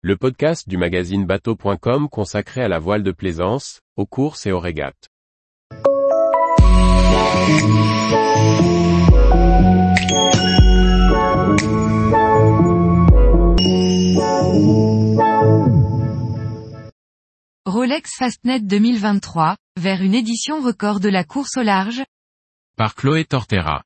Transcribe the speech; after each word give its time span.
le 0.00 0.16
podcast 0.16 0.68
du 0.68 0.76
magazine 0.76 1.26
bateau.com 1.26 2.08
consacré 2.08 2.62
à 2.62 2.68
la 2.68 2.78
voile 2.78 3.02
de 3.02 3.10
plaisance, 3.10 3.80
aux 3.96 4.06
courses 4.06 4.46
et 4.46 4.52
aux 4.52 4.60
régates. 4.60 5.08
Rolex 17.66 18.10
Fastnet 18.16 18.60
2023, 18.60 19.56
vers 19.80 20.00
une 20.00 20.14
édition 20.14 20.62
record 20.62 21.00
de 21.00 21.08
la 21.08 21.24
course 21.24 21.56
au 21.56 21.62
large 21.62 22.04
Par 22.76 22.94
Chloé 22.94 23.24
Tortera. 23.24 23.82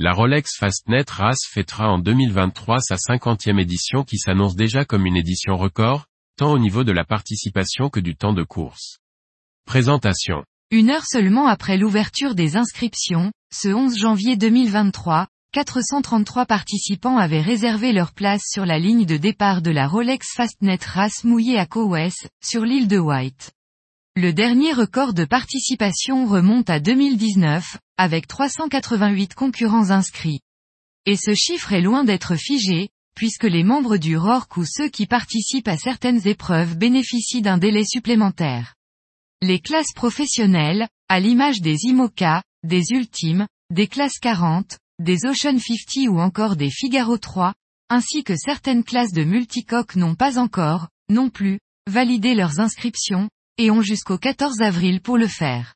La 0.00 0.12
Rolex 0.12 0.56
Fastnet 0.56 1.10
Race 1.10 1.44
fêtera 1.50 1.90
en 1.90 1.98
2023 1.98 2.78
sa 2.78 2.96
cinquantième 2.96 3.58
édition 3.58 4.04
qui 4.04 4.16
s'annonce 4.16 4.54
déjà 4.54 4.84
comme 4.84 5.06
une 5.06 5.16
édition 5.16 5.56
record, 5.56 6.06
tant 6.36 6.52
au 6.52 6.58
niveau 6.60 6.84
de 6.84 6.92
la 6.92 7.04
participation 7.04 7.90
que 7.90 7.98
du 7.98 8.14
temps 8.14 8.32
de 8.32 8.44
course. 8.44 9.00
Présentation. 9.66 10.44
Une 10.70 10.90
heure 10.90 11.04
seulement 11.04 11.48
après 11.48 11.76
l'ouverture 11.76 12.36
des 12.36 12.56
inscriptions, 12.56 13.32
ce 13.52 13.70
11 13.70 13.98
janvier 13.98 14.36
2023, 14.36 15.26
433 15.52 16.46
participants 16.46 17.18
avaient 17.18 17.40
réservé 17.40 17.92
leur 17.92 18.12
place 18.12 18.42
sur 18.48 18.66
la 18.66 18.78
ligne 18.78 19.04
de 19.04 19.16
départ 19.16 19.62
de 19.62 19.72
la 19.72 19.88
Rolex 19.88 20.28
Fastnet 20.32 20.78
Race 20.80 21.24
mouillée 21.24 21.58
à 21.58 21.66
Cowes, 21.66 22.12
sur 22.40 22.64
l'île 22.64 22.86
de 22.86 23.00
White. 23.00 23.50
Le 24.20 24.32
dernier 24.32 24.72
record 24.72 25.14
de 25.14 25.24
participation 25.24 26.26
remonte 26.26 26.70
à 26.70 26.80
2019, 26.80 27.78
avec 27.96 28.26
388 28.26 29.32
concurrents 29.34 29.90
inscrits. 29.90 30.40
Et 31.06 31.14
ce 31.14 31.34
chiffre 31.34 31.72
est 31.72 31.82
loin 31.82 32.02
d'être 32.02 32.34
figé, 32.34 32.88
puisque 33.14 33.44
les 33.44 33.62
membres 33.62 33.96
du 33.96 34.16
RORC 34.16 34.56
ou 34.56 34.64
ceux 34.66 34.88
qui 34.88 35.06
participent 35.06 35.68
à 35.68 35.76
certaines 35.76 36.26
épreuves 36.26 36.76
bénéficient 36.76 37.42
d'un 37.42 37.58
délai 37.58 37.84
supplémentaire. 37.84 38.74
Les 39.40 39.60
classes 39.60 39.92
professionnelles, 39.94 40.88
à 41.08 41.20
l'image 41.20 41.60
des 41.60 41.76
IMOCA, 41.84 42.42
des 42.64 42.90
Ultimes, 42.90 43.46
des 43.70 43.86
classes 43.86 44.18
40, 44.18 44.78
des 44.98 45.26
Ocean 45.26 45.60
50 45.60 46.08
ou 46.08 46.18
encore 46.18 46.56
des 46.56 46.70
Figaro 46.70 47.18
3, 47.18 47.54
ainsi 47.88 48.24
que 48.24 48.34
certaines 48.34 48.82
classes 48.82 49.12
de 49.12 49.22
multicoques 49.22 49.94
n'ont 49.94 50.16
pas 50.16 50.40
encore, 50.40 50.88
non 51.08 51.30
plus, 51.30 51.60
validé 51.88 52.34
leurs 52.34 52.58
inscriptions, 52.58 53.28
et 53.58 53.70
ont 53.70 53.82
jusqu'au 53.82 54.16
14 54.16 54.62
avril 54.62 55.00
pour 55.00 55.18
le 55.18 55.26
faire. 55.26 55.74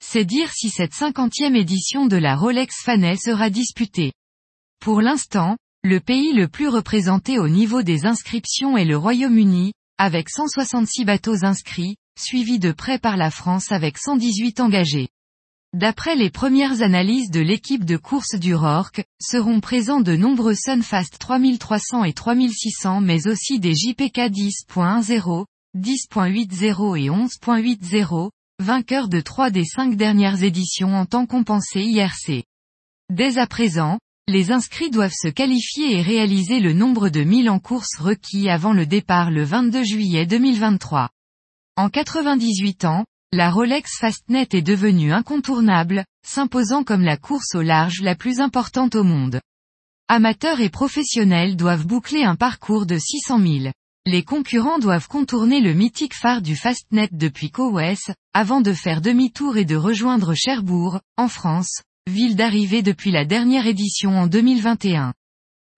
C'est 0.00 0.24
dire 0.24 0.50
si 0.52 0.70
cette 0.70 0.94
cinquantième 0.94 1.56
édition 1.56 2.06
de 2.06 2.16
la 2.16 2.36
Rolex 2.36 2.82
Fanel 2.84 3.18
sera 3.18 3.50
disputée. 3.50 4.12
Pour 4.80 5.02
l'instant, 5.02 5.56
le 5.82 6.00
pays 6.00 6.32
le 6.32 6.48
plus 6.48 6.68
représenté 6.68 7.38
au 7.38 7.48
niveau 7.48 7.82
des 7.82 8.06
inscriptions 8.06 8.76
est 8.76 8.84
le 8.84 8.96
Royaume-Uni, 8.96 9.72
avec 9.98 10.30
166 10.30 11.04
bateaux 11.04 11.44
inscrits, 11.44 11.96
suivi 12.18 12.58
de 12.58 12.72
près 12.72 12.98
par 12.98 13.16
la 13.16 13.30
France 13.30 13.72
avec 13.72 13.98
118 13.98 14.60
engagés. 14.60 15.08
D'après 15.74 16.16
les 16.16 16.30
premières 16.30 16.82
analyses 16.82 17.30
de 17.30 17.40
l'équipe 17.40 17.84
de 17.84 17.96
course 17.96 18.36
du 18.36 18.54
RORC, 18.54 19.04
seront 19.20 19.60
présents 19.60 20.00
de 20.00 20.16
nombreux 20.16 20.54
Sunfast 20.54 21.18
3300 21.18 22.04
et 22.04 22.12
3600 22.12 23.00
mais 23.00 23.26
aussi 23.26 23.60
des 23.60 23.74
JPK 23.74 24.30
10.10, 24.30 25.44
10.80 25.76 26.96
et 26.98 27.10
11.80, 27.10 28.30
vainqueurs 28.58 29.08
de 29.08 29.20
trois 29.20 29.50
des 29.50 29.64
cinq 29.64 29.96
dernières 29.96 30.42
éditions 30.42 30.94
en 30.94 31.06
temps 31.06 31.26
compensé 31.26 31.80
IRC. 31.80 32.44
Dès 33.10 33.38
à 33.38 33.46
présent, 33.46 33.98
les 34.26 34.50
inscrits 34.50 34.90
doivent 34.90 35.14
se 35.14 35.28
qualifier 35.28 35.96
et 35.96 36.02
réaliser 36.02 36.60
le 36.60 36.72
nombre 36.72 37.08
de 37.08 37.22
1000 37.22 37.48
en 37.48 37.58
course 37.58 37.96
requis 37.98 38.48
avant 38.48 38.72
le 38.72 38.86
départ 38.86 39.30
le 39.30 39.44
22 39.44 39.84
juillet 39.84 40.26
2023. 40.26 41.08
En 41.76 41.88
98 41.88 42.84
ans, 42.84 43.04
la 43.32 43.50
Rolex 43.50 43.98
Fastnet 44.00 44.48
est 44.52 44.62
devenue 44.62 45.12
incontournable, 45.12 46.04
s'imposant 46.26 46.82
comme 46.82 47.04
la 47.04 47.16
course 47.16 47.54
au 47.54 47.62
large 47.62 48.00
la 48.00 48.14
plus 48.14 48.40
importante 48.40 48.94
au 48.94 49.04
monde. 49.04 49.40
Amateurs 50.08 50.60
et 50.60 50.70
professionnels 50.70 51.56
doivent 51.56 51.86
boucler 51.86 52.24
un 52.24 52.36
parcours 52.36 52.86
de 52.86 52.98
600 52.98 53.38
000. 53.38 53.72
Les 54.10 54.22
concurrents 54.22 54.78
doivent 54.78 55.06
contourner 55.06 55.60
le 55.60 55.74
mythique 55.74 56.14
phare 56.14 56.40
du 56.40 56.56
Fastnet 56.56 57.10
depuis 57.12 57.50
Cowes, 57.50 58.14
avant 58.32 58.62
de 58.62 58.72
faire 58.72 59.02
demi-tour 59.02 59.58
et 59.58 59.66
de 59.66 59.76
rejoindre 59.76 60.32
Cherbourg, 60.32 61.00
en 61.18 61.28
France, 61.28 61.82
ville 62.06 62.34
d'arrivée 62.34 62.80
depuis 62.80 63.10
la 63.10 63.26
dernière 63.26 63.66
édition 63.66 64.18
en 64.18 64.26
2021. 64.26 65.12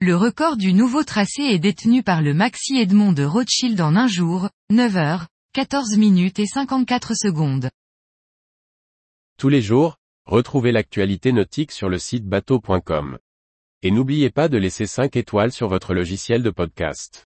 Le 0.01 0.15
record 0.15 0.57
du 0.57 0.73
nouveau 0.73 1.03
tracé 1.03 1.43
est 1.43 1.59
détenu 1.59 2.05
par 2.05 2.23
le 2.23 2.33
Maxi 2.33 2.77
Edmond 2.77 3.13
de 3.13 3.25
Rothschild 3.25 3.81
en 3.81 3.97
un 3.97 4.07
jour, 4.07 4.49
9 4.71 4.97
heures, 4.97 5.27
14 5.55 5.97
minutes 5.97 6.39
et 6.39 6.47
54 6.47 7.15
secondes. 7.17 7.69
Tous 9.39 9.49
les 9.49 9.61
jours, 9.61 9.97
retrouvez 10.27 10.71
l'actualité 10.71 11.33
nautique 11.33 11.73
sur 11.73 11.89
le 11.89 11.99
site 11.99 12.27
bateau.com. 12.27 13.19
Et 13.83 13.91
n'oubliez 13.91 14.31
pas 14.31 14.49
de 14.49 14.57
laisser 14.57 14.87
5 14.87 15.17
étoiles 15.17 15.51
sur 15.51 15.67
votre 15.67 15.95
logiciel 15.95 16.45
de 16.45 16.51
podcast. 16.51 17.27